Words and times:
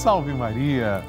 Salve 0.00 0.32
Maria! 0.32 1.04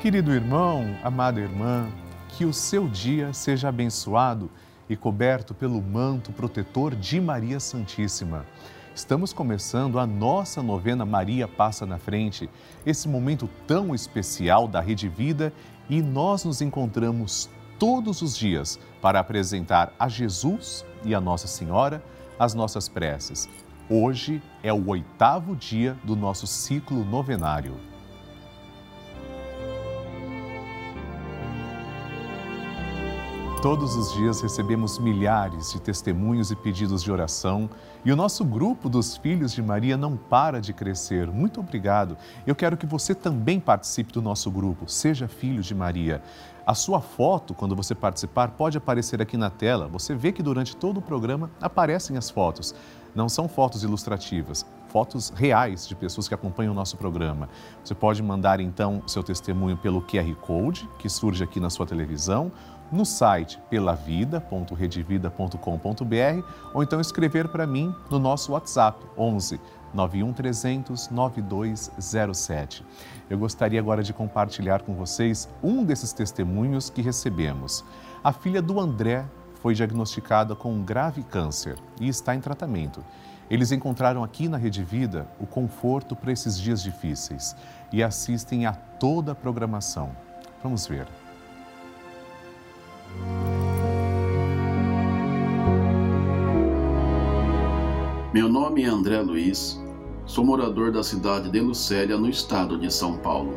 Querido 0.00 0.32
irmão, 0.32 0.96
amada 1.04 1.38
irmã, 1.38 1.86
que 2.30 2.46
o 2.46 2.54
seu 2.54 2.88
dia 2.88 3.34
seja 3.34 3.68
abençoado 3.68 4.50
e 4.88 4.96
coberto 4.96 5.52
pelo 5.52 5.82
manto 5.82 6.32
protetor 6.32 6.94
de 6.94 7.20
Maria 7.20 7.60
Santíssima. 7.60 8.46
Estamos 8.94 9.34
começando 9.34 9.98
a 9.98 10.06
nossa 10.06 10.62
novena 10.62 11.04
Maria 11.04 11.46
Passa 11.46 11.84
na 11.84 11.98
Frente, 11.98 12.48
esse 12.86 13.06
momento 13.10 13.46
tão 13.66 13.94
especial 13.94 14.66
da 14.66 14.80
Rede 14.80 15.06
Vida 15.06 15.52
e 15.86 16.00
nós 16.00 16.42
nos 16.42 16.62
encontramos 16.62 17.50
todos 17.78 18.22
os 18.22 18.34
dias 18.34 18.80
para 19.02 19.20
apresentar 19.20 19.92
a 19.98 20.08
Jesus 20.08 20.82
e 21.04 21.14
a 21.14 21.20
Nossa 21.20 21.46
Senhora 21.46 22.02
as 22.38 22.54
nossas 22.54 22.88
preces. 22.88 23.50
Hoje 23.86 24.42
é 24.62 24.72
o 24.72 24.88
oitavo 24.88 25.54
dia 25.54 25.94
do 26.04 26.16
nosso 26.16 26.46
ciclo 26.46 27.04
novenário. 27.04 27.89
Todos 33.62 33.94
os 33.94 34.14
dias 34.14 34.40
recebemos 34.40 34.98
milhares 34.98 35.70
de 35.70 35.82
testemunhos 35.82 36.50
e 36.50 36.56
pedidos 36.56 37.02
de 37.02 37.12
oração 37.12 37.68
e 38.02 38.10
o 38.10 38.16
nosso 38.16 38.42
grupo 38.42 38.88
dos 38.88 39.18
Filhos 39.18 39.52
de 39.52 39.60
Maria 39.60 39.98
não 39.98 40.16
para 40.16 40.62
de 40.62 40.72
crescer. 40.72 41.26
Muito 41.26 41.60
obrigado. 41.60 42.16
Eu 42.46 42.56
quero 42.56 42.74
que 42.74 42.86
você 42.86 43.14
também 43.14 43.60
participe 43.60 44.14
do 44.14 44.22
nosso 44.22 44.50
grupo. 44.50 44.90
Seja 44.90 45.28
Filho 45.28 45.62
de 45.62 45.74
Maria. 45.74 46.22
A 46.66 46.74
sua 46.74 47.02
foto, 47.02 47.52
quando 47.52 47.76
você 47.76 47.94
participar, 47.94 48.52
pode 48.52 48.78
aparecer 48.78 49.20
aqui 49.20 49.36
na 49.36 49.50
tela. 49.50 49.88
Você 49.88 50.14
vê 50.14 50.32
que 50.32 50.42
durante 50.42 50.74
todo 50.74 50.96
o 50.96 51.02
programa 51.02 51.50
aparecem 51.60 52.16
as 52.16 52.30
fotos. 52.30 52.74
Não 53.14 53.28
são 53.28 53.48
fotos 53.48 53.82
ilustrativas, 53.82 54.64
fotos 54.88 55.30
reais 55.30 55.86
de 55.86 55.94
pessoas 55.94 56.28
que 56.28 56.34
acompanham 56.34 56.72
o 56.72 56.76
nosso 56.76 56.96
programa. 56.96 57.48
Você 57.82 57.94
pode 57.94 58.22
mandar 58.22 58.60
então 58.60 59.02
seu 59.06 59.22
testemunho 59.22 59.76
pelo 59.76 60.00
QR 60.00 60.32
Code 60.36 60.88
que 60.98 61.08
surge 61.08 61.42
aqui 61.42 61.58
na 61.58 61.68
sua 61.68 61.84
televisão 61.84 62.52
no 62.90 63.04
site 63.04 63.60
pelavida.redevida.com.br 63.70 66.46
ou 66.74 66.82
então 66.82 67.00
escrever 67.00 67.48
para 67.48 67.66
mim 67.66 67.94
no 68.10 68.18
nosso 68.18 68.52
WhatsApp 68.52 68.98
11 69.16 69.60
91 69.92 70.32
300 70.32 71.10
9207. 71.10 72.84
Eu 73.28 73.38
gostaria 73.38 73.80
agora 73.80 74.02
de 74.02 74.12
compartilhar 74.12 74.82
com 74.82 74.94
vocês 74.94 75.48
um 75.62 75.84
desses 75.84 76.12
testemunhos 76.12 76.90
que 76.90 77.02
recebemos. 77.02 77.84
A 78.22 78.32
filha 78.32 78.62
do 78.62 78.80
André 78.80 79.24
foi 79.60 79.74
diagnosticada 79.74 80.54
com 80.54 80.72
um 80.72 80.84
grave 80.84 81.22
câncer 81.22 81.76
e 82.00 82.08
está 82.08 82.34
em 82.34 82.40
tratamento. 82.40 83.04
Eles 83.50 83.72
encontraram 83.72 84.22
aqui 84.22 84.48
na 84.48 84.56
Rede 84.56 84.84
Vida 84.84 85.26
o 85.40 85.46
conforto 85.46 86.14
para 86.14 86.32
esses 86.32 86.58
dias 86.58 86.82
difíceis 86.82 87.56
e 87.92 88.02
assistem 88.02 88.64
a 88.64 88.72
toda 88.72 89.32
a 89.32 89.34
programação. 89.34 90.10
Vamos 90.62 90.86
ver. 90.86 91.06
Meu 98.32 98.48
nome 98.48 98.82
é 98.82 98.86
André 98.86 99.20
Luiz, 99.20 99.82
sou 100.24 100.44
morador 100.44 100.92
da 100.92 101.02
cidade 101.02 101.50
de 101.50 101.58
Lucélia, 101.58 102.16
no 102.16 102.28
estado 102.28 102.78
de 102.78 102.88
São 102.88 103.18
Paulo. 103.18 103.52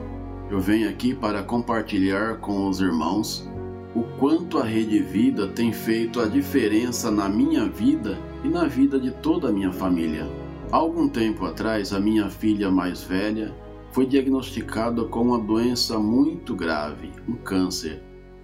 Eu 0.49 0.59
venho 0.59 0.89
aqui 0.89 1.13
para 1.13 1.43
compartilhar 1.43 2.37
com 2.37 2.67
os 2.67 2.81
irmãos 2.81 3.47
o 3.95 4.02
quanto 4.19 4.58
a 4.58 4.63
Rede 4.63 4.97
Vida 4.97 5.47
tem 5.47 5.71
feito 5.71 6.19
a 6.19 6.25
diferença 6.25 7.11
na 7.11 7.30
minha 7.30 7.69
vida 7.69 8.17
e 8.43 8.47
na 8.47 8.65
vida 8.65 8.99
de 8.99 9.11
toda 9.11 9.49
a 9.49 9.52
minha 9.52 9.71
família. 9.71 10.27
Algum 10.71 11.08
tempo 11.08 11.45
atrás, 11.45 11.93
a 11.93 11.99
minha 11.99 12.27
filha 12.27 12.71
mais 12.71 13.03
velha 13.03 13.55
foi 13.92 14.08
diagnosticada 14.08 15.03
com 15.03 15.21
uma 15.21 15.37
doença 15.37 15.99
muito 15.99 16.55
grave, 16.55 17.11
um 17.30 17.36
câncer 17.36 18.02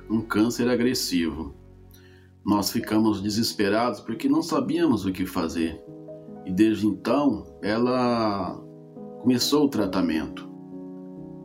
um 0.09 0.21
câncer 0.21 0.67
agressivo. 0.67 1.53
Nós 2.45 2.71
ficamos 2.71 3.21
desesperados 3.21 3.99
porque 3.99 4.27
não 4.27 4.41
sabíamos 4.41 5.05
o 5.05 5.11
que 5.11 5.25
fazer. 5.25 5.81
E 6.45 6.51
desde 6.51 6.87
então 6.87 7.45
ela 7.61 8.59
começou 9.21 9.65
o 9.65 9.69
tratamento 9.69 10.49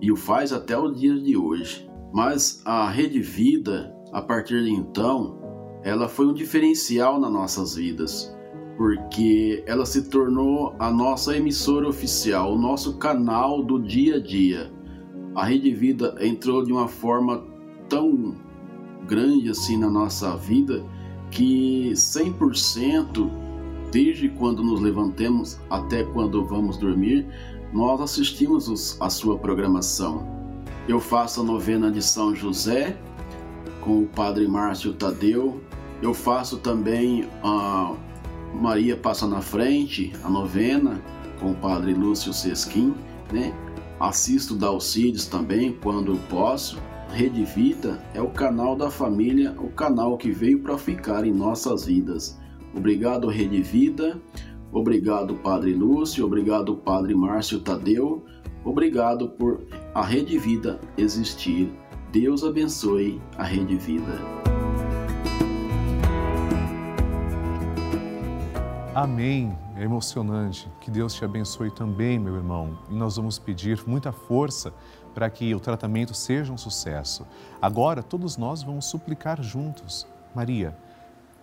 e 0.00 0.10
o 0.10 0.16
faz 0.16 0.52
até 0.52 0.76
o 0.76 0.90
dia 0.90 1.18
de 1.18 1.36
hoje. 1.36 1.88
Mas 2.12 2.62
a 2.64 2.88
Rede 2.88 3.20
Vida, 3.20 3.94
a 4.12 4.22
partir 4.22 4.62
de 4.62 4.70
então, 4.70 5.38
ela 5.82 6.08
foi 6.08 6.26
um 6.26 6.32
diferencial 6.32 7.20
nas 7.20 7.32
nossas 7.32 7.74
vidas, 7.74 8.34
porque 8.76 9.62
ela 9.66 9.84
se 9.84 10.08
tornou 10.08 10.74
a 10.78 10.90
nossa 10.90 11.36
emissora 11.36 11.88
oficial, 11.88 12.54
o 12.54 12.58
nosso 12.58 12.98
canal 12.98 13.62
do 13.62 13.80
dia 13.80 14.16
a 14.16 14.20
dia. 14.20 14.72
A 15.34 15.44
Rede 15.44 15.72
Vida 15.72 16.14
entrou 16.20 16.64
de 16.64 16.72
uma 16.72 16.86
forma 16.86 17.44
tão 17.88 18.34
grande 19.06 19.50
assim 19.50 19.76
na 19.76 19.90
nossa 19.90 20.36
vida 20.36 20.84
que 21.30 21.90
100% 21.92 23.44
desde 23.90 24.28
quando 24.28 24.62
nos 24.62 24.80
levantemos 24.80 25.58
até 25.70 26.02
quando 26.02 26.44
vamos 26.44 26.76
dormir, 26.76 27.26
nós 27.72 28.00
assistimos 28.00 28.68
os, 28.68 29.00
a 29.00 29.08
sua 29.08 29.38
programação. 29.38 30.26
Eu 30.88 31.00
faço 31.00 31.40
a 31.40 31.44
novena 31.44 31.90
de 31.90 32.02
São 32.02 32.34
José 32.34 32.96
com 33.80 34.02
o 34.02 34.06
Padre 34.06 34.48
Márcio 34.48 34.92
Tadeu. 34.92 35.60
Eu 36.02 36.12
faço 36.12 36.58
também 36.58 37.28
a 37.42 37.94
Maria 38.52 38.96
Passa 38.96 39.26
na 39.26 39.40
Frente, 39.40 40.12
a 40.22 40.28
novena 40.28 41.00
com 41.38 41.52
o 41.52 41.54
Padre 41.54 41.94
Lúcio 41.94 42.32
Sesquim, 42.32 42.94
né? 43.32 43.54
Assisto 43.98 44.54
Dalcides 44.54 45.26
também 45.26 45.72
quando 45.72 46.16
posso. 46.28 46.78
Rede 47.14 47.44
Vida 47.44 48.02
é 48.12 48.20
o 48.20 48.28
canal 48.28 48.74
da 48.74 48.90
família, 48.90 49.54
o 49.60 49.68
canal 49.68 50.18
que 50.18 50.32
veio 50.32 50.58
para 50.58 50.76
ficar 50.76 51.24
em 51.24 51.32
nossas 51.32 51.84
vidas. 51.84 52.36
Obrigado, 52.76 53.28
Rede 53.28 53.62
Vida. 53.62 54.20
Obrigado, 54.72 55.36
Padre 55.36 55.74
Lúcio. 55.74 56.26
Obrigado, 56.26 56.74
Padre 56.76 57.14
Márcio 57.14 57.60
Tadeu. 57.60 58.24
Obrigado 58.64 59.28
por 59.28 59.64
a 59.94 60.04
Rede 60.04 60.36
Vida 60.36 60.80
existir. 60.98 61.72
Deus 62.10 62.42
abençoe 62.42 63.22
a 63.38 63.44
Rede 63.44 63.76
Vida. 63.76 64.18
Amém. 68.92 69.56
É 69.76 69.84
emocionante. 69.84 70.68
Que 70.80 70.90
Deus 70.90 71.14
te 71.14 71.24
abençoe 71.24 71.70
também, 71.70 72.18
meu 72.18 72.34
irmão. 72.34 72.76
E 72.90 72.94
nós 72.94 73.16
vamos 73.16 73.38
pedir 73.38 73.80
muita 73.86 74.10
força 74.10 74.72
para 75.14 75.30
que 75.30 75.54
o 75.54 75.60
tratamento 75.60 76.12
seja 76.12 76.52
um 76.52 76.58
sucesso. 76.58 77.26
Agora, 77.62 78.02
todos 78.02 78.36
nós 78.36 78.62
vamos 78.62 78.86
suplicar 78.86 79.42
juntos. 79.42 80.06
Maria, 80.34 80.76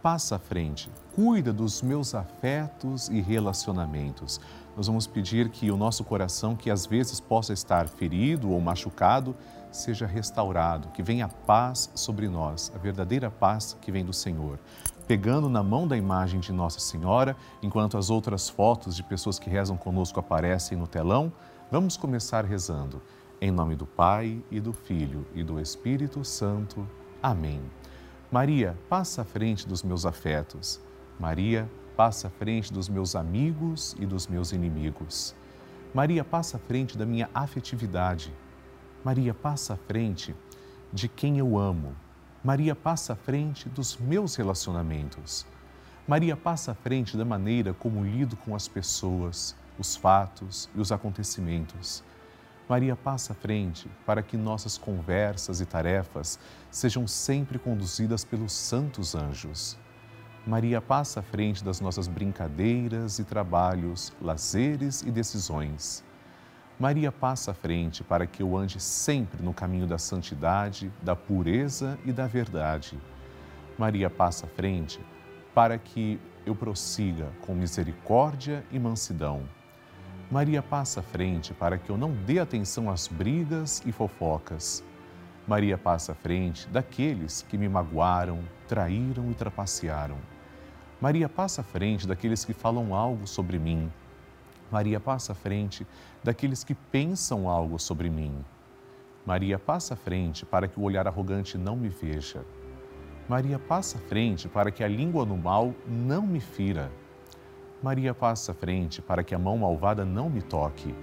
passa 0.01 0.35
à 0.35 0.39
frente, 0.39 0.89
cuida 1.15 1.53
dos 1.53 1.81
meus 1.81 2.13
afetos 2.15 3.07
e 3.09 3.21
relacionamentos. 3.21 4.41
Nós 4.75 4.87
vamos 4.87 5.05
pedir 5.05 5.49
que 5.49 5.69
o 5.69 5.77
nosso 5.77 6.03
coração, 6.03 6.55
que 6.55 6.69
às 6.71 6.85
vezes 6.85 7.19
possa 7.19 7.53
estar 7.53 7.87
ferido 7.87 8.49
ou 8.49 8.59
machucado, 8.59 9.35
seja 9.71 10.05
restaurado, 10.05 10.89
que 10.89 11.03
venha 11.03 11.27
paz 11.27 11.89
sobre 11.95 12.27
nós, 12.27 12.71
a 12.75 12.77
verdadeira 12.77 13.29
paz 13.29 13.77
que 13.79 13.91
vem 13.91 14.03
do 14.03 14.13
Senhor. 14.13 14.59
Pegando 15.07 15.49
na 15.49 15.61
mão 15.61 15.87
da 15.87 15.97
imagem 15.97 16.39
de 16.39 16.51
Nossa 16.51 16.79
Senhora, 16.79 17.35
enquanto 17.61 17.97
as 17.97 18.09
outras 18.09 18.49
fotos 18.49 18.95
de 18.95 19.03
pessoas 19.03 19.37
que 19.37 19.49
rezam 19.49 19.77
conosco 19.77 20.19
aparecem 20.19 20.77
no 20.77 20.87
telão, 20.87 21.31
vamos 21.69 21.97
começar 21.97 22.45
rezando. 22.45 23.01
Em 23.43 23.49
nome 23.49 23.75
do 23.75 23.87
Pai 23.87 24.39
e 24.51 24.59
do 24.59 24.71
Filho 24.71 25.25
e 25.33 25.43
do 25.43 25.59
Espírito 25.59 26.23
Santo. 26.23 26.87
Amém. 27.23 27.59
Maria, 28.31 28.77
passa 28.87 29.23
à 29.23 29.25
frente 29.25 29.67
dos 29.67 29.81
meus 29.81 30.05
afetos. 30.05 30.79
Maria, 31.19 31.67
passa 31.97 32.27
à 32.27 32.29
frente 32.29 32.71
dos 32.71 32.87
meus 32.87 33.15
amigos 33.15 33.95
e 33.99 34.05
dos 34.05 34.27
meus 34.27 34.51
inimigos. 34.51 35.33
Maria, 35.91 36.23
passa 36.23 36.57
à 36.57 36.59
frente 36.59 36.95
da 36.95 37.03
minha 37.03 37.27
afetividade. 37.33 38.31
Maria, 39.03 39.33
passa 39.33 39.73
à 39.73 39.77
frente 39.77 40.35
de 40.93 41.07
quem 41.07 41.39
eu 41.39 41.57
amo. 41.57 41.95
Maria, 42.43 42.75
passa 42.75 43.13
à 43.13 43.15
frente 43.15 43.67
dos 43.67 43.97
meus 43.97 44.35
relacionamentos. 44.35 45.47
Maria, 46.07 46.37
passa 46.37 46.73
à 46.73 46.75
frente 46.75 47.17
da 47.17 47.25
maneira 47.25 47.73
como 47.73 48.05
lido 48.05 48.37
com 48.37 48.55
as 48.55 48.67
pessoas, 48.67 49.55
os 49.79 49.95
fatos 49.95 50.69
e 50.75 50.79
os 50.79 50.91
acontecimentos. 50.91 52.03
Maria 52.71 52.95
passa 52.95 53.33
à 53.33 53.35
frente 53.35 53.89
para 54.05 54.23
que 54.23 54.37
nossas 54.37 54.77
conversas 54.77 55.59
e 55.59 55.65
tarefas 55.65 56.39
sejam 56.69 57.05
sempre 57.05 57.59
conduzidas 57.59 58.23
pelos 58.23 58.53
santos 58.53 59.13
anjos. 59.13 59.77
Maria 60.47 60.79
passa 60.79 61.19
à 61.19 61.23
frente 61.23 61.65
das 61.65 61.81
nossas 61.81 62.07
brincadeiras 62.07 63.19
e 63.19 63.25
trabalhos, 63.25 64.13
lazeres 64.21 65.01
e 65.01 65.11
decisões. 65.11 66.01
Maria 66.79 67.11
passa 67.11 67.51
à 67.51 67.53
frente 67.53 68.05
para 68.05 68.25
que 68.25 68.41
eu 68.41 68.55
ande 68.55 68.79
sempre 68.79 69.43
no 69.43 69.53
caminho 69.53 69.85
da 69.85 69.97
santidade, 69.97 70.89
da 71.01 71.13
pureza 71.13 71.99
e 72.05 72.13
da 72.13 72.25
verdade. 72.25 72.97
Maria 73.77 74.09
passa 74.09 74.45
à 74.45 74.49
frente 74.49 74.97
para 75.53 75.77
que 75.77 76.17
eu 76.45 76.55
prossiga 76.55 77.33
com 77.41 77.53
misericórdia 77.53 78.63
e 78.71 78.79
mansidão 78.79 79.43
Maria 80.31 80.63
passa 80.63 81.01
à 81.01 81.03
frente 81.03 81.53
para 81.53 81.77
que 81.77 81.89
eu 81.89 81.97
não 81.97 82.13
dê 82.13 82.39
atenção 82.39 82.89
às 82.89 83.05
brigas 83.05 83.83
e 83.85 83.91
fofocas. 83.91 84.81
Maria 85.45 85.77
passa 85.77 86.13
à 86.13 86.15
frente 86.15 86.69
daqueles 86.69 87.41
que 87.41 87.57
me 87.57 87.67
magoaram, 87.67 88.39
traíram 88.65 89.29
e 89.29 89.33
trapacearam. 89.33 90.15
Maria 91.01 91.27
passa 91.27 91.59
à 91.59 91.63
frente 91.65 92.07
daqueles 92.07 92.45
que 92.45 92.53
falam 92.53 92.95
algo 92.95 93.27
sobre 93.27 93.59
mim. 93.59 93.91
Maria 94.71 95.01
passa 95.01 95.33
à 95.33 95.35
frente 95.35 95.85
daqueles 96.23 96.63
que 96.63 96.75
pensam 96.75 97.49
algo 97.49 97.77
sobre 97.77 98.09
mim. 98.09 98.33
Maria 99.25 99.59
passa 99.59 99.95
à 99.95 99.97
frente 99.97 100.45
para 100.45 100.65
que 100.65 100.79
o 100.79 100.83
olhar 100.83 101.07
arrogante 101.07 101.57
não 101.57 101.75
me 101.75 101.89
veja. 101.89 102.45
Maria 103.27 103.59
passa 103.59 103.97
à 103.97 104.01
frente 104.01 104.47
para 104.47 104.71
que 104.71 104.81
a 104.81 104.87
língua 104.87 105.25
no 105.25 105.35
mal 105.35 105.75
não 105.85 106.25
me 106.25 106.39
fira. 106.39 106.89
Maria 107.81 108.13
passa 108.13 108.51
à 108.51 108.55
frente 108.55 109.01
para 109.01 109.23
que 109.23 109.33
a 109.33 109.39
mão 109.39 109.57
malvada 109.57 110.05
não 110.05 110.29
me 110.29 110.39
toque. 110.39 110.93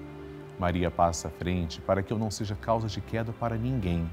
Maria 0.60 0.92
passa 0.92 1.26
à 1.26 1.30
frente 1.30 1.80
para 1.80 2.04
que 2.04 2.12
eu 2.12 2.18
não 2.18 2.30
seja 2.30 2.54
causa 2.54 2.86
de 2.86 3.00
queda 3.00 3.32
para 3.32 3.56
ninguém. 3.56 4.08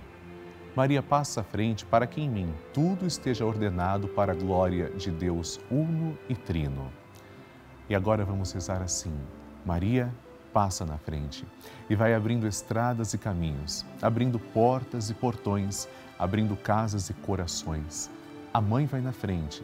Maria 0.75 1.03
passa 1.03 1.41
à 1.41 1.43
frente 1.43 1.85
para 1.85 2.07
que 2.07 2.19
em 2.19 2.27
mim 2.27 2.51
tudo 2.73 3.05
esteja 3.05 3.45
ordenado 3.45 4.07
para 4.07 4.31
a 4.31 4.35
glória 4.35 4.89
de 4.89 5.11
Deus 5.11 5.59
uno 5.69 6.17
e 6.27 6.33
trino. 6.33 6.91
E 7.87 7.93
agora 7.93 8.25
vamos 8.25 8.51
rezar 8.51 8.81
assim: 8.81 9.13
Maria 9.63 10.11
passa 10.51 10.83
na 10.83 10.97
frente 10.97 11.45
e 11.87 11.95
vai 11.95 12.15
abrindo 12.15 12.47
estradas 12.47 13.13
e 13.13 13.17
caminhos, 13.19 13.85
abrindo 14.01 14.39
portas 14.39 15.11
e 15.11 15.13
portões, 15.13 15.87
abrindo 16.17 16.57
casas 16.57 17.11
e 17.11 17.13
corações. 17.13 18.09
A 18.51 18.59
mãe 18.59 18.87
vai 18.87 19.01
na 19.01 19.11
frente 19.11 19.63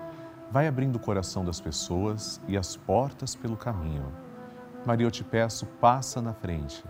vai 0.51 0.67
abrindo 0.67 0.97
o 0.97 0.99
coração 0.99 1.45
das 1.45 1.61
pessoas 1.61 2.41
e 2.47 2.57
as 2.57 2.75
portas 2.75 3.33
pelo 3.35 3.55
caminho. 3.55 4.11
Maria, 4.85 5.07
eu 5.07 5.11
te 5.11 5.23
peço, 5.23 5.65
passa 5.65 6.21
na 6.21 6.33
frente. 6.33 6.83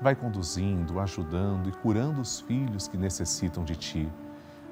Vai 0.00 0.14
conduzindo, 0.14 0.98
ajudando 0.98 1.68
e 1.68 1.72
curando 1.72 2.20
os 2.20 2.40
filhos 2.40 2.88
que 2.88 2.96
necessitam 2.96 3.62
de 3.62 3.76
ti. 3.76 4.10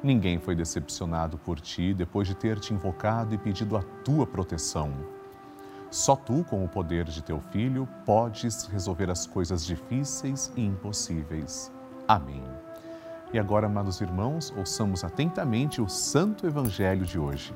Ninguém 0.02 0.38
foi 0.38 0.54
decepcionado 0.54 1.36
por 1.36 1.60
ti 1.60 1.92
depois 1.92 2.26
de 2.26 2.34
ter 2.34 2.58
te 2.58 2.72
invocado 2.72 3.34
e 3.34 3.38
pedido 3.38 3.76
a 3.76 3.82
tua 4.02 4.26
proteção. 4.26 4.92
Só 5.90 6.16
tu, 6.16 6.42
com 6.48 6.64
o 6.64 6.68
poder 6.68 7.04
de 7.04 7.22
teu 7.22 7.38
filho, 7.50 7.86
podes 8.06 8.64
resolver 8.64 9.10
as 9.10 9.26
coisas 9.26 9.64
difíceis 9.64 10.50
e 10.56 10.64
impossíveis. 10.64 11.70
Amém. 12.08 12.42
E 13.30 13.38
agora, 13.38 13.66
amados 13.66 14.00
irmãos, 14.00 14.52
ouçamos 14.56 15.04
atentamente 15.04 15.82
o 15.82 15.88
Santo 15.88 16.46
Evangelho 16.46 17.04
de 17.04 17.18
hoje. 17.18 17.52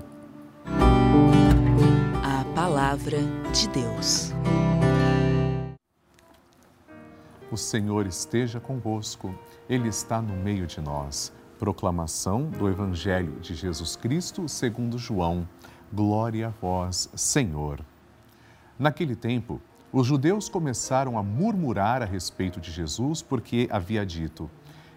Palavra 2.56 3.18
de 3.52 3.68
Deus. 3.68 4.32
O 7.52 7.56
Senhor 7.58 8.06
esteja 8.06 8.58
convosco, 8.58 9.34
Ele 9.68 9.88
está 9.88 10.22
no 10.22 10.34
meio 10.34 10.66
de 10.66 10.80
nós. 10.80 11.30
Proclamação 11.58 12.46
do 12.46 12.66
Evangelho 12.66 13.38
de 13.40 13.54
Jesus 13.54 13.94
Cristo 13.94 14.48
segundo 14.48 14.96
João. 14.96 15.46
Glória 15.92 16.46
a 16.46 16.50
vós, 16.50 17.10
Senhor. 17.14 17.84
Naquele 18.78 19.14
tempo, 19.14 19.60
os 19.92 20.06
judeus 20.06 20.48
começaram 20.48 21.18
a 21.18 21.22
murmurar 21.22 22.00
a 22.00 22.06
respeito 22.06 22.58
de 22.58 22.72
Jesus 22.72 23.20
porque 23.20 23.68
havia 23.70 24.06
dito: 24.06 24.50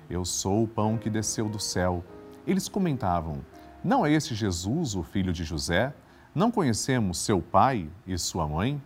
Eu 0.10 0.24
sou 0.24 0.64
o 0.64 0.68
pão 0.68 0.98
que 0.98 1.10
desceu 1.10 1.50
do 1.50 1.60
céu. 1.60 2.06
Eles 2.48 2.70
comentavam: 2.70 3.40
Não 3.84 4.06
é 4.06 4.14
esse 4.14 4.34
Jesus, 4.34 4.96
o 4.96 5.04
filho 5.04 5.34
de 5.34 5.44
José? 5.44 5.94
Não 6.40 6.50
conhecemos 6.50 7.18
seu 7.18 7.42
pai 7.42 7.90
e 8.08 8.18
sua 8.18 8.48
mãe? 8.48 8.82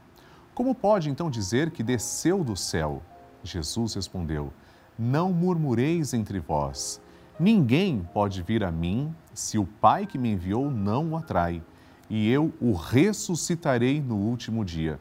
Como 0.55 0.73
pode 0.73 1.07
então 1.07 1.29
dizer 1.29 1.69
que 1.69 1.83
desceu 1.83 2.43
do 2.43 2.57
céu? 2.57 2.99
Jesus 3.43 3.93
respondeu: 3.93 4.51
Não 4.97 5.31
murmureis 5.31 6.15
entre 6.15 6.39
vós. 6.39 6.99
Ninguém 7.39 8.09
pode 8.11 8.41
vir 8.41 8.63
a 8.63 8.71
mim 8.71 9.13
se 9.35 9.59
o 9.59 9.67
Pai 9.67 10.07
que 10.07 10.17
me 10.17 10.31
enviou 10.31 10.71
não 10.71 11.11
o 11.11 11.15
atrai, 11.15 11.61
e 12.09 12.27
eu 12.27 12.51
o 12.59 12.73
ressuscitarei 12.73 14.01
no 14.01 14.15
último 14.15 14.65
dia. 14.65 14.99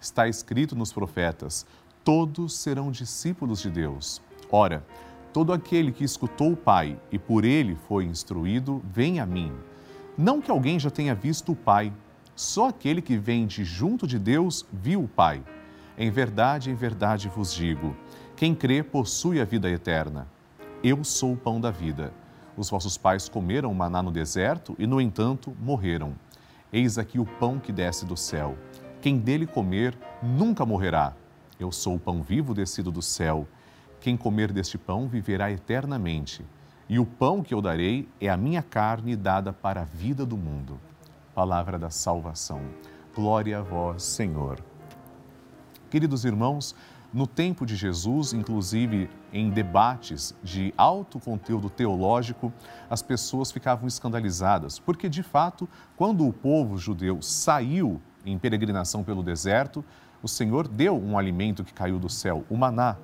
Está 0.00 0.26
escrito 0.26 0.74
nos 0.74 0.94
profetas: 0.94 1.66
todos 2.02 2.56
serão 2.56 2.90
discípulos 2.90 3.60
de 3.60 3.68
Deus. 3.68 4.22
Ora, 4.50 4.82
todo 5.34 5.52
aquele 5.52 5.92
que 5.92 6.02
escutou 6.02 6.52
o 6.52 6.56
Pai 6.56 6.98
e 7.12 7.18
por 7.18 7.44
ele 7.44 7.76
foi 7.86 8.06
instruído, 8.06 8.80
vem 8.90 9.20
a 9.20 9.26
mim. 9.26 9.52
Não 10.16 10.40
que 10.40 10.50
alguém 10.50 10.78
já 10.78 10.90
tenha 10.90 11.14
visto 11.14 11.52
o 11.52 11.56
Pai, 11.56 11.92
só 12.34 12.68
aquele 12.68 13.00
que 13.00 13.16
vem 13.16 13.46
de 13.46 13.64
junto 13.64 14.06
de 14.06 14.18
Deus 14.18 14.66
viu 14.72 15.04
o 15.04 15.08
Pai. 15.08 15.42
Em 15.96 16.10
verdade, 16.10 16.70
em 16.70 16.74
verdade 16.74 17.28
vos 17.28 17.54
digo: 17.54 17.96
quem 18.36 18.54
crê 18.54 18.82
possui 18.82 19.40
a 19.40 19.44
vida 19.44 19.70
eterna. 19.70 20.26
Eu 20.82 21.04
sou 21.04 21.34
o 21.34 21.36
pão 21.36 21.60
da 21.60 21.70
vida. 21.70 22.12
Os 22.56 22.70
vossos 22.70 22.96
pais 22.96 23.28
comeram 23.28 23.72
maná 23.72 24.02
no 24.02 24.10
deserto 24.10 24.74
e, 24.78 24.86
no 24.86 25.00
entanto, 25.00 25.54
morreram. 25.60 26.14
Eis 26.72 26.98
aqui 26.98 27.18
o 27.18 27.26
pão 27.26 27.58
que 27.58 27.72
desce 27.72 28.04
do 28.04 28.16
céu. 28.16 28.56
Quem 29.00 29.18
dele 29.18 29.46
comer 29.46 29.96
nunca 30.22 30.64
morrerá. 30.64 31.14
Eu 31.58 31.70
sou 31.70 31.96
o 31.96 32.00
pão 32.00 32.22
vivo 32.22 32.54
descido 32.54 32.90
do 32.90 33.02
céu. 33.02 33.46
Quem 34.00 34.16
comer 34.16 34.52
deste 34.52 34.78
pão 34.78 35.06
viverá 35.06 35.50
eternamente 35.52 36.44
e 36.90 36.98
o 36.98 37.06
pão 37.06 37.40
que 37.40 37.54
eu 37.54 37.62
darei 37.62 38.08
é 38.20 38.28
a 38.28 38.36
minha 38.36 38.64
carne 38.64 39.14
dada 39.14 39.52
para 39.52 39.82
a 39.82 39.84
vida 39.84 40.26
do 40.26 40.36
mundo. 40.36 40.76
Palavra 41.32 41.78
da 41.78 41.88
salvação. 41.88 42.60
Glória 43.14 43.60
a 43.60 43.62
vós, 43.62 44.02
Senhor. 44.02 44.58
Queridos 45.88 46.24
irmãos, 46.24 46.74
no 47.14 47.28
tempo 47.28 47.64
de 47.64 47.76
Jesus, 47.76 48.32
inclusive 48.32 49.08
em 49.32 49.50
debates 49.50 50.34
de 50.42 50.74
alto 50.76 51.20
conteúdo 51.20 51.70
teológico, 51.70 52.52
as 52.90 53.02
pessoas 53.02 53.52
ficavam 53.52 53.86
escandalizadas, 53.86 54.80
porque 54.80 55.08
de 55.08 55.22
fato, 55.22 55.68
quando 55.96 56.26
o 56.26 56.32
povo 56.32 56.76
judeu 56.76 57.22
saiu 57.22 58.00
em 58.26 58.36
peregrinação 58.36 59.04
pelo 59.04 59.22
deserto, 59.22 59.84
o 60.20 60.26
Senhor 60.26 60.66
deu 60.66 61.00
um 61.00 61.16
alimento 61.16 61.62
que 61.62 61.72
caiu 61.72 62.00
do 62.00 62.08
céu, 62.08 62.44
o 62.50 62.56
maná. 62.56 62.96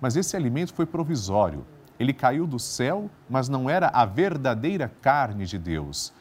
Mas 0.00 0.16
esse 0.16 0.36
alimento 0.36 0.74
foi 0.74 0.86
provisório 0.86 1.64
ele 1.98 2.12
caiu 2.12 2.46
do 2.46 2.58
céu, 2.58 3.10
mas 3.28 3.48
não 3.48 3.68
era 3.68 3.88
a 3.88 4.04
verdadeira 4.04 4.90
carne 5.00 5.44
de 5.44 5.58
Deus. 5.58 6.12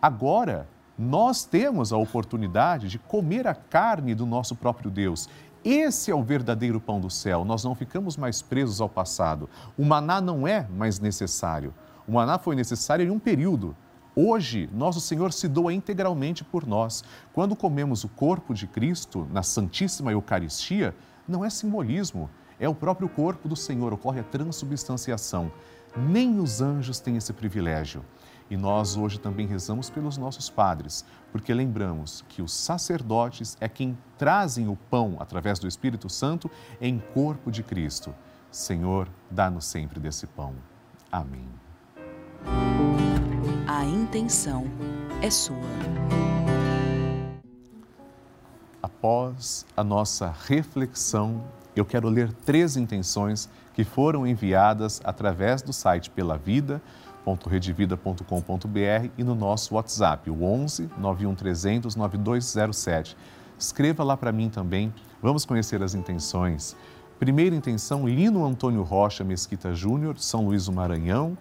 Agora, 0.00 0.68
nós 0.98 1.44
temos 1.44 1.92
a 1.92 1.96
oportunidade 1.96 2.88
de 2.88 2.98
comer 2.98 3.46
a 3.46 3.54
carne 3.54 4.14
do 4.14 4.26
nosso 4.26 4.54
próprio 4.54 4.90
Deus. 4.90 5.28
Esse 5.64 6.10
é 6.10 6.14
o 6.14 6.22
verdadeiro 6.22 6.78
pão 6.78 7.00
do 7.00 7.10
céu. 7.10 7.44
Nós 7.44 7.64
não 7.64 7.74
ficamos 7.74 8.16
mais 8.16 8.42
presos 8.42 8.80
ao 8.80 8.88
passado. 8.88 9.48
O 9.78 9.84
maná 9.84 10.20
não 10.20 10.46
é 10.46 10.68
mais 10.68 11.00
necessário. 11.00 11.72
O 12.06 12.12
maná 12.12 12.38
foi 12.38 12.54
necessário 12.54 13.06
em 13.06 13.10
um 13.10 13.18
período. 13.18 13.74
Hoje, 14.14 14.68
nosso 14.72 15.00
Senhor 15.00 15.32
se 15.32 15.48
doa 15.48 15.72
integralmente 15.72 16.44
por 16.44 16.66
nós. 16.66 17.02
Quando 17.32 17.56
comemos 17.56 18.04
o 18.04 18.08
corpo 18.08 18.54
de 18.54 18.66
Cristo 18.66 19.26
na 19.32 19.42
Santíssima 19.42 20.12
Eucaristia, 20.12 20.94
não 21.26 21.44
é 21.44 21.50
simbolismo, 21.50 22.30
é 22.58 22.68
o 22.68 22.74
próprio 22.74 23.08
corpo 23.08 23.48
do 23.48 23.56
Senhor, 23.56 23.92
ocorre 23.92 24.20
a 24.20 24.24
transubstanciação. 24.24 25.50
Nem 25.96 26.38
os 26.40 26.60
anjos 26.60 27.00
têm 27.00 27.16
esse 27.16 27.32
privilégio. 27.32 28.04
E 28.50 28.56
nós 28.56 28.96
hoje 28.96 29.18
também 29.18 29.46
rezamos 29.46 29.88
pelos 29.88 30.18
nossos 30.18 30.50
padres, 30.50 31.04
porque 31.32 31.54
lembramos 31.54 32.24
que 32.28 32.42
os 32.42 32.52
sacerdotes 32.52 33.56
é 33.60 33.68
quem 33.68 33.96
trazem 34.18 34.68
o 34.68 34.76
pão 34.76 35.16
através 35.18 35.58
do 35.58 35.66
Espírito 35.66 36.10
Santo 36.10 36.50
em 36.80 36.98
corpo 36.98 37.50
de 37.50 37.62
Cristo. 37.62 38.14
Senhor, 38.50 39.08
dá-nos 39.30 39.64
sempre 39.64 39.98
desse 39.98 40.26
pão. 40.26 40.54
Amém. 41.10 41.48
A 43.66 43.84
intenção 43.84 44.66
é 45.22 45.30
sua. 45.30 45.56
Após 48.82 49.66
a 49.76 49.82
nossa 49.82 50.34
reflexão 50.46 51.42
eu 51.80 51.84
quero 51.84 52.08
ler 52.08 52.32
três 52.44 52.76
intenções 52.76 53.48
que 53.72 53.84
foram 53.84 54.26
enviadas 54.26 55.00
através 55.04 55.62
do 55.62 55.72
site 55.72 56.10
pelavida.redevida.com.br 56.10 59.08
e 59.18 59.24
no 59.24 59.34
nosso 59.34 59.74
WhatsApp, 59.74 60.30
o 60.30 60.44
11 60.44 60.90
91 60.96 61.34
9207. 61.96 63.16
Escreva 63.58 64.04
lá 64.04 64.16
para 64.16 64.32
mim 64.32 64.48
também. 64.48 64.94
Vamos 65.22 65.44
conhecer 65.44 65.82
as 65.82 65.94
intenções 65.94 66.76
Primeira 67.18 67.54
intenção, 67.54 68.08
Lino 68.08 68.44
Antônio 68.44 68.82
Rocha 68.82 69.22
Mesquita 69.22 69.72
Júnior, 69.72 70.18
São 70.18 70.44
Luís 70.44 70.66
do 70.66 70.72
Maranhão. 70.72 71.38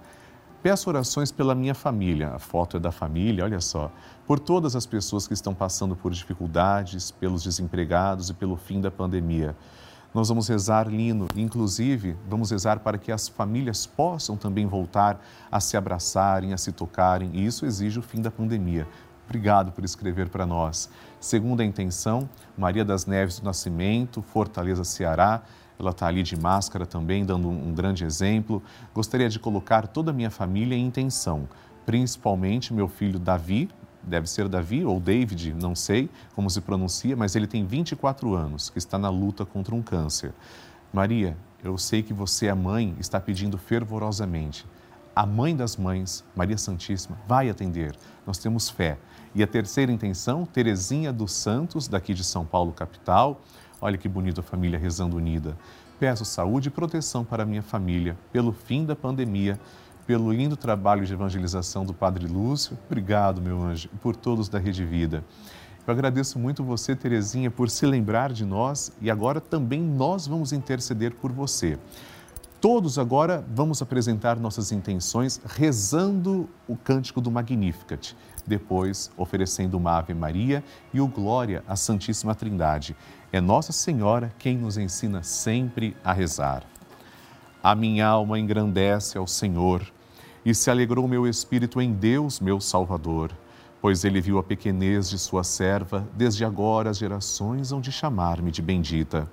Peço 0.62 0.88
orações 0.88 1.32
pela 1.32 1.56
minha 1.56 1.74
família, 1.74 2.30
a 2.30 2.40
foto 2.40 2.78
é 2.78 2.80
da 2.80 2.92
família, 2.92 3.44
olha 3.44 3.60
só, 3.60 3.92
por 4.26 4.40
todas 4.40 4.78
as 4.78 4.86
pessoas 4.86 5.28
que 5.28 5.34
estão 5.34 5.54
passando 5.54 5.94
por 5.94 6.14
dificuldades, 6.14 7.12
pelos 7.12 7.44
desempregados 7.44 8.30
e 8.30 8.34
pelo 8.34 8.56
fim 8.56 8.80
da 8.80 8.90
pandemia. 8.90 9.56
Nós 10.14 10.30
vamos 10.30 10.48
rezar, 10.48 10.88
Lino, 10.88 11.28
inclusive 11.36 12.16
vamos 12.30 12.52
rezar 12.52 12.80
para 12.82 13.00
que 13.00 13.12
as 13.12 13.28
famílias 13.28 13.88
possam 13.88 14.38
também 14.38 14.68
voltar 14.68 15.20
a 15.52 15.60
se 15.60 15.76
abraçarem, 15.76 16.54
a 16.54 16.58
se 16.58 16.72
tocarem, 16.72 17.32
e 17.34 17.44
isso 17.44 17.66
exige 17.66 17.98
o 17.98 18.04
fim 18.04 18.22
da 18.22 18.30
pandemia. 18.30 18.88
Obrigado 19.26 19.72
por 19.72 19.84
escrever 19.84 20.30
para 20.30 20.46
nós. 20.46 20.88
Segunda 21.20 21.64
intenção, 21.64 22.30
Maria 22.56 22.86
das 22.86 23.08
Neves 23.08 23.40
do 23.40 23.46
Nascimento, 23.46 24.22
Fortaleza, 24.22 24.84
Ceará. 24.84 25.42
Ela 25.80 25.90
está 25.90 26.06
ali 26.06 26.22
de 26.22 26.40
máscara 26.40 26.86
também, 26.86 27.26
dando 27.26 27.50
um 27.50 27.74
grande 27.74 28.06
exemplo. 28.06 28.62
Gostaria 28.94 29.28
de 29.28 29.40
colocar 29.40 29.88
toda 29.88 30.12
a 30.12 30.14
minha 30.14 30.30
família 30.30 30.76
em 30.76 30.86
intenção, 30.86 31.50
principalmente 31.88 32.72
meu 32.72 32.88
filho 32.88 33.18
Davi, 33.18 33.70
deve 34.04 34.28
ser 34.28 34.48
Davi 34.48 34.86
ou 34.86 35.00
David, 35.00 35.54
não 35.54 35.76
sei 35.76 36.10
como 36.36 36.50
se 36.50 36.62
pronuncia, 36.62 37.16
mas 37.16 37.36
ele 37.36 37.48
tem 37.48 37.66
24 37.66 38.34
anos, 38.36 38.70
que 38.70 38.78
está 38.78 38.98
na 38.98 39.10
luta 39.10 39.46
contra 39.46 39.74
um 39.74 39.82
câncer. 39.82 40.34
Maria, 40.92 41.36
eu 41.64 41.78
sei 41.78 42.04
que 42.04 42.14
você, 42.14 42.50
a 42.50 42.56
mãe, 42.56 42.96
está 43.00 43.20
pedindo 43.20 43.58
fervorosamente. 43.58 44.66
A 45.16 45.26
mãe 45.26 45.56
das 45.56 45.78
mães, 45.78 46.24
Maria 46.36 46.58
Santíssima, 46.58 47.18
vai 47.28 47.50
atender. 47.50 47.96
Nós 48.26 48.38
temos 48.38 48.70
fé. 48.70 48.98
E 49.34 49.42
a 49.42 49.48
terceira 49.48 49.92
intenção, 49.92 50.46
Terezinha 50.46 51.14
dos 51.14 51.32
Santos, 51.32 51.88
daqui 51.88 52.14
de 52.14 52.24
São 52.24 52.46
Paulo, 52.46 52.72
capital. 52.72 53.42
Olha 53.80 53.98
que 53.98 54.10
bonita 54.10 54.42
a 54.42 54.44
família 54.44 54.78
rezando 54.78 55.18
unida. 55.18 55.58
Peço 56.00 56.26
saúde 56.26 56.68
e 56.68 56.72
proteção 56.72 57.24
para 57.24 57.46
minha 57.46 57.62
família, 57.62 58.18
pelo 58.32 58.52
fim 58.52 58.86
da 58.86 58.96
pandemia 58.96 59.60
pelo 60.06 60.32
lindo 60.32 60.58
trabalho 60.58 61.06
de 61.06 61.14
evangelização 61.14 61.86
do 61.86 61.94
Padre 61.94 62.28
Lúcio. 62.28 62.78
Obrigado, 62.86 63.42
meu 63.42 63.62
anjo, 63.62 63.90
e 63.94 63.98
por 63.98 64.16
todos 64.16 64.50
da 64.50 64.60
Rede 64.60 64.86
Vida. 64.86 65.24
Eu 65.86 65.92
agradeço 65.94 66.40
muito 66.40 66.64
você, 66.64 66.96
Terezinha, 66.96 67.52
por 67.52 67.70
se 67.70 67.86
lembrar 67.86 68.32
de 68.32 68.46
nós 68.46 68.92
e 69.02 69.12
agora 69.12 69.42
também 69.42 69.82
nós 69.82 70.26
vamos 70.26 70.54
interceder 70.54 71.14
por 71.14 71.32
você. 71.32 71.78
Todos 72.62 72.98
agora 72.98 73.46
vamos 73.54 73.82
apresentar 73.82 74.40
nossas 74.40 74.72
intenções 74.72 75.42
rezando 75.46 76.50
o 76.66 76.78
cântico 76.78 77.20
do 77.20 77.30
Magnificat, 77.30 78.16
depois 78.48 79.12
oferecendo 79.18 79.76
uma 79.76 79.98
Ave 79.98 80.14
Maria 80.14 80.64
e 80.94 81.02
o 81.02 81.08
Glória 81.08 81.62
à 81.68 81.76
Santíssima 81.76 82.34
Trindade. 82.34 82.96
É 83.34 83.42
Nossa 83.42 83.74
Senhora 83.74 84.32
quem 84.40 84.58
nos 84.58 84.78
ensina 84.78 85.24
sempre 85.24 85.98
a 86.02 86.14
rezar. 86.14 86.64
A 87.66 87.74
minha 87.76 88.06
alma 88.06 88.38
engrandece 88.38 89.18
ao 89.18 89.26
Senhor 89.26 89.90
e 90.44 90.54
se 90.54 90.70
alegrou 90.70 91.08
meu 91.08 91.26
espírito 91.26 91.80
em 91.80 91.94
Deus, 91.94 92.42
meu 92.42 92.60
Salvador, 92.60 93.32
pois 93.82 94.04
ele 94.04 94.20
viu 94.20 94.38
a 94.38 94.44
pequenez 94.44 95.10
de 95.10 95.18
sua 95.18 95.46
serva, 95.46 96.06
desde 96.14 96.44
agora 96.44 96.90
as 96.90 96.98
gerações 96.98 97.72
hão 97.72 97.80
de 97.80 97.90
chamar-me 97.90 98.52
de 98.52 98.62
bendita. 98.62 99.32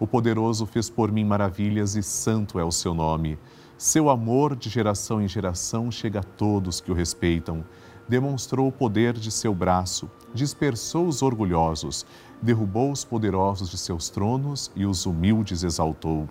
O 0.00 0.06
poderoso 0.06 0.64
fez 0.64 0.88
por 0.88 1.12
mim 1.12 1.22
maravilhas 1.22 1.96
e 1.96 2.02
santo 2.02 2.58
é 2.58 2.64
o 2.64 2.72
seu 2.72 2.94
nome. 2.94 3.38
Seu 3.76 4.08
amor 4.08 4.56
de 4.56 4.70
geração 4.70 5.20
em 5.20 5.28
geração 5.28 5.90
chega 5.90 6.20
a 6.20 6.22
todos 6.24 6.80
que 6.80 6.90
o 6.90 6.94
respeitam. 6.94 7.62
Demonstrou 8.08 8.68
o 8.68 8.72
poder 8.72 9.12
de 9.12 9.30
seu 9.30 9.54
braço, 9.54 10.10
dispersou 10.32 11.06
os 11.06 11.20
orgulhosos, 11.20 12.06
derrubou 12.40 12.90
os 12.90 13.04
poderosos 13.04 13.68
de 13.68 13.76
seus 13.76 14.08
tronos 14.08 14.72
e 14.74 14.86
os 14.86 15.04
humildes 15.04 15.62
exaltou. 15.62 16.26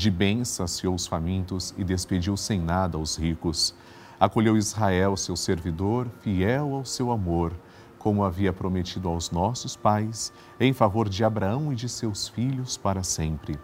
De 0.00 0.10
bens 0.10 0.48
saciou 0.48 0.94
os 0.94 1.06
famintos 1.06 1.74
e 1.76 1.84
despediu 1.84 2.34
sem 2.34 2.58
nada 2.58 2.96
os 2.96 3.18
ricos. 3.18 3.74
Acolheu 4.18 4.56
Israel, 4.56 5.14
seu 5.14 5.36
servidor, 5.36 6.08
fiel 6.22 6.74
ao 6.74 6.86
seu 6.86 7.10
amor, 7.10 7.52
como 7.98 8.24
havia 8.24 8.50
prometido 8.50 9.10
aos 9.10 9.30
nossos 9.30 9.76
pais, 9.76 10.32
em 10.58 10.72
favor 10.72 11.06
de 11.06 11.22
Abraão 11.22 11.70
e 11.70 11.76
de 11.76 11.86
seus 11.86 12.26
filhos 12.28 12.78
para 12.78 13.02
sempre. 13.02 13.58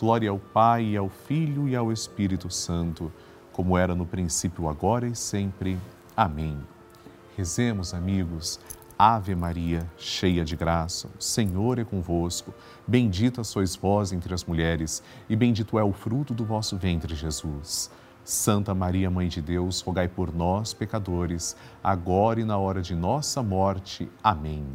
Glória 0.00 0.30
ao 0.30 0.40
Pai, 0.40 0.84
e 0.84 0.96
ao 0.96 1.08
Filho 1.08 1.68
e 1.68 1.76
ao 1.76 1.92
Espírito 1.92 2.50
Santo, 2.50 3.12
como 3.52 3.78
era 3.78 3.94
no 3.94 4.04
princípio, 4.04 4.68
agora 4.68 5.06
e 5.06 5.14
sempre. 5.14 5.78
Amém. 6.16 6.58
Rezemos, 7.36 7.94
amigos, 7.94 8.58
Ave 9.00 9.32
Maria, 9.36 9.88
cheia 9.96 10.44
de 10.44 10.56
graça, 10.56 11.08
o 11.16 11.22
Senhor 11.22 11.78
é 11.78 11.84
convosco. 11.84 12.52
Bendita 12.84 13.44
sois 13.44 13.76
vós 13.76 14.12
entre 14.12 14.34
as 14.34 14.44
mulheres, 14.44 15.04
e 15.30 15.36
bendito 15.36 15.78
é 15.78 15.84
o 15.84 15.92
fruto 15.92 16.34
do 16.34 16.44
vosso 16.44 16.76
ventre, 16.76 17.14
Jesus. 17.14 17.92
Santa 18.24 18.74
Maria, 18.74 19.08
Mãe 19.08 19.28
de 19.28 19.40
Deus, 19.40 19.82
rogai 19.82 20.08
por 20.08 20.34
nós, 20.34 20.74
pecadores, 20.74 21.54
agora 21.80 22.40
e 22.40 22.44
na 22.44 22.58
hora 22.58 22.82
de 22.82 22.96
nossa 22.96 23.40
morte. 23.40 24.10
Amém. 24.20 24.66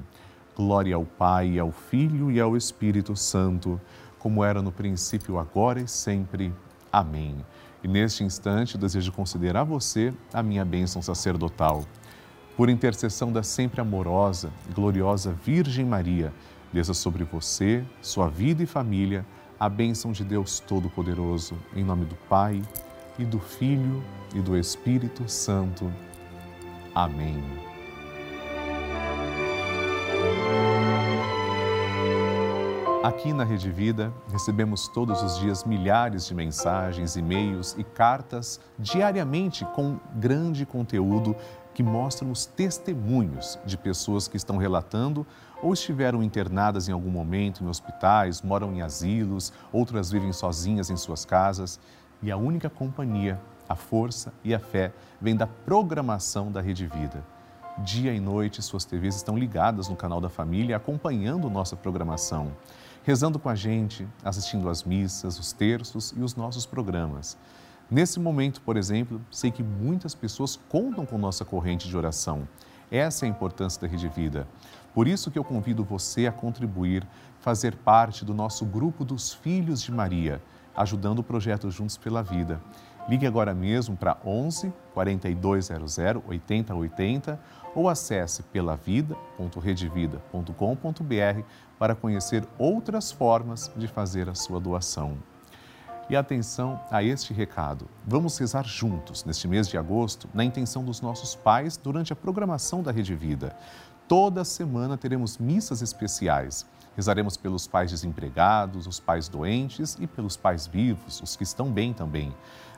Glória 0.55 0.95
ao 0.95 1.03
Pai, 1.03 1.59
ao 1.59 1.73
Filho 1.73 2.31
e 2.31 2.39
ao 2.39 2.55
Espírito 2.55 3.17
Santo, 3.17 3.79
como 4.17 4.41
era 4.41 4.61
no 4.61 4.71
princípio, 4.71 5.37
agora 5.37 5.81
e 5.81 5.87
sempre. 5.89 6.53
Amém. 6.89 7.35
E 7.83 7.89
neste 7.89 8.23
instante, 8.23 8.77
desejo 8.77 9.11
considerar 9.11 9.65
você 9.65 10.13
a 10.33 10.41
minha 10.41 10.63
bênção 10.63 11.01
sacerdotal 11.01 11.83
por 12.55 12.69
intercessão 12.69 13.31
da 13.31 13.43
sempre 13.43 13.81
amorosa 13.81 14.51
e 14.69 14.73
gloriosa 14.73 15.33
Virgem 15.43 15.85
Maria, 15.85 16.33
desça 16.71 16.93
sobre 16.93 17.23
você, 17.23 17.83
sua 18.01 18.29
vida 18.29 18.63
e 18.63 18.65
família, 18.65 19.25
a 19.59 19.67
bênção 19.67 20.11
de 20.11 20.23
Deus 20.23 20.59
Todo-Poderoso, 20.59 21.57
em 21.75 21.83
nome 21.83 22.05
do 22.05 22.15
Pai, 22.27 22.61
e 23.17 23.25
do 23.25 23.39
Filho, 23.39 24.03
e 24.33 24.41
do 24.41 24.57
Espírito 24.57 25.27
Santo. 25.29 25.91
Amém. 26.93 27.43
Aqui 33.03 33.33
na 33.33 33.43
Rede 33.43 33.69
Vida, 33.69 34.13
recebemos 34.31 34.87
todos 34.87 35.21
os 35.21 35.37
dias 35.37 35.65
milhares 35.65 36.25
de 36.25 36.33
mensagens, 36.33 37.17
e-mails 37.17 37.75
e 37.77 37.83
cartas 37.83 38.61
diariamente 38.79 39.65
com 39.75 39.99
grande 40.15 40.65
conteúdo 40.65 41.35
que 41.73 41.81
mostram 41.81 42.31
os 42.31 42.45
testemunhos 42.45 43.57
de 43.65 43.77
pessoas 43.77 44.27
que 44.27 44.37
estão 44.37 44.57
relatando 44.57 45.25
ou 45.61 45.73
estiveram 45.73 46.21
internadas 46.21 46.87
em 46.87 46.91
algum 46.91 47.09
momento 47.09 47.63
em 47.63 47.67
hospitais, 47.67 48.41
moram 48.41 48.73
em 48.73 48.81
asilos, 48.81 49.53
outras 49.71 50.11
vivem 50.11 50.33
sozinhas 50.33 50.89
em 50.89 50.97
suas 50.97 51.25
casas. 51.25 51.79
E 52.21 52.31
a 52.31 52.37
única 52.37 52.69
companhia, 52.69 53.39
a 53.67 53.75
força 53.75 54.33
e 54.43 54.53
a 54.53 54.59
fé 54.59 54.91
vem 55.21 55.35
da 55.35 55.47
programação 55.47 56.51
da 56.51 56.61
Rede 56.61 56.85
Vida. 56.85 57.23
Dia 57.79 58.13
e 58.13 58.19
noite, 58.19 58.61
suas 58.61 58.85
TVs 58.85 59.15
estão 59.15 59.35
ligadas 59.35 59.89
no 59.89 59.95
canal 59.95 60.21
da 60.21 60.29
família, 60.29 60.77
acompanhando 60.77 61.49
nossa 61.49 61.75
programação, 61.75 62.51
rezando 63.03 63.39
com 63.39 63.49
a 63.49 63.55
gente, 63.55 64.07
assistindo 64.23 64.69
às 64.69 64.83
missas, 64.83 65.39
os 65.39 65.51
terços 65.53 66.13
e 66.15 66.21
os 66.21 66.35
nossos 66.35 66.67
programas. 66.67 67.35
Nesse 67.89 68.19
momento, 68.19 68.61
por 68.61 68.77
exemplo, 68.77 69.21
sei 69.29 69.51
que 69.51 69.61
muitas 69.61 70.15
pessoas 70.15 70.59
contam 70.69 71.05
com 71.05 71.17
nossa 71.17 71.45
corrente 71.45 71.87
de 71.87 71.95
oração. 71.95 72.47
Essa 72.89 73.25
é 73.25 73.27
a 73.27 73.29
importância 73.29 73.81
da 73.81 73.87
Rede 73.87 74.07
Vida. 74.07 74.47
Por 74.93 75.07
isso 75.07 75.31
que 75.31 75.37
eu 75.37 75.43
convido 75.43 75.83
você 75.83 76.27
a 76.27 76.31
contribuir, 76.31 77.05
fazer 77.39 77.75
parte 77.75 78.23
do 78.23 78.33
nosso 78.33 78.65
grupo 78.65 79.03
dos 79.03 79.33
Filhos 79.33 79.81
de 79.81 79.91
Maria, 79.91 80.41
ajudando 80.75 81.19
o 81.19 81.23
projeto 81.23 81.69
Juntos 81.69 81.97
pela 81.97 82.21
Vida. 82.21 82.61
Ligue 83.09 83.27
agora 83.27 83.53
mesmo 83.53 83.97
para 83.97 84.17
11 84.25 84.71
4200 84.93 85.97
8080 86.25 87.39
ou 87.75 87.89
acesse 87.89 88.43
pelavida.redevida.com.br 88.43 91.41
para 91.77 91.95
conhecer 91.95 92.47
outras 92.57 93.11
formas 93.11 93.69
de 93.75 93.87
fazer 93.87 94.29
a 94.29 94.35
sua 94.35 94.59
doação. 94.59 95.17
E 96.09 96.15
atenção 96.15 96.79
a 96.91 97.01
este 97.01 97.33
recado. 97.33 97.87
Vamos 98.05 98.37
rezar 98.37 98.65
juntos 98.65 99.23
neste 99.23 99.47
mês 99.47 99.69
de 99.69 99.77
agosto, 99.77 100.27
na 100.33 100.43
intenção 100.43 100.83
dos 100.83 100.99
nossos 100.99 101.33
pais, 101.33 101.77
durante 101.77 102.11
a 102.11 102.15
programação 102.15 102.83
da 102.83 102.91
Rede 102.91 103.15
Vida. 103.15 103.55
Toda 104.07 104.43
semana 104.43 104.97
teremos 104.97 105.37
missas 105.37 105.81
especiais. 105.81 106.65
Rezaremos 106.95 107.37
pelos 107.37 107.67
pais 107.67 107.89
desempregados, 107.89 108.85
os 108.85 108.99
pais 108.99 109.29
doentes 109.29 109.97
e 109.99 110.05
pelos 110.05 110.35
pais 110.35 110.67
vivos, 110.67 111.21
os 111.21 111.37
que 111.37 111.43
estão 111.43 111.71
bem 111.71 111.93
também. 111.93 112.35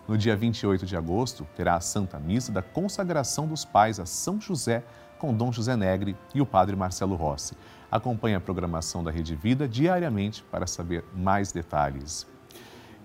No 0.08 0.18
dia 0.18 0.36
28 0.36 0.86
de 0.86 0.96
agosto, 0.96 1.48
terá 1.56 1.76
a 1.76 1.82
Santa 1.82 2.20
Missa 2.20 2.52
da 2.52 2.62
consagração 2.62 3.48
dos 3.48 3.66
pais 3.66 4.00
a 4.00 4.06
São 4.06 4.40
José, 4.40 4.84
com 5.18 5.34
Dom 5.34 5.52
José 5.52 5.76
Negre 5.76 6.16
e 6.34 6.42
o 6.42 6.46
Padre 6.46 6.76
Marcelo 6.76 7.16
Rossi. 7.16 7.58
Acompanhe 7.92 8.36
a 8.36 8.40
programação 8.40 9.04
da 9.04 9.10
Rede 9.10 9.36
Vida 9.36 9.68
diariamente 9.68 10.44
para 10.44 10.68
saber 10.68 11.04
mais 11.14 11.52
detalhes. 11.52 12.28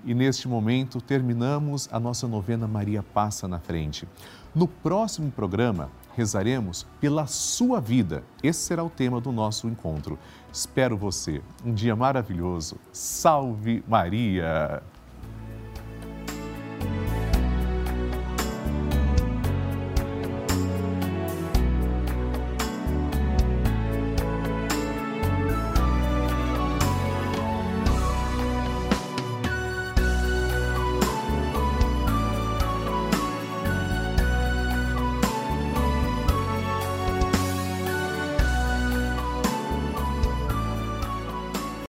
E 0.05 0.15
neste 0.15 0.49
momento 0.49 1.01
terminamos 1.01 1.89
a 1.93 2.01
nossa 2.01 2.27
novena 2.27 2.67
Maria 2.67 3.03
Passa 3.03 3.47
na 3.47 3.59
Frente. 3.59 4.09
No 4.55 4.67
próximo 4.67 5.31
programa, 5.31 5.91
rezaremos 6.17 6.87
pela 7.01 7.27
sua 7.27 7.81
vida. 7.81 8.25
Esse 8.43 8.61
será 8.61 8.83
o 8.83 8.91
tema 8.91 9.21
do 9.21 9.31
nosso 9.31 9.69
encontro. 9.69 10.19
Espero 10.53 10.97
você. 10.97 11.43
Um 11.65 11.73
dia 11.73 11.95
maravilhoso. 11.95 12.77
Salve 12.93 13.85
Maria! 13.87 14.83